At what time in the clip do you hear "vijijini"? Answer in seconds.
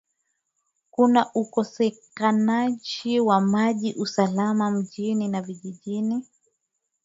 5.41-6.23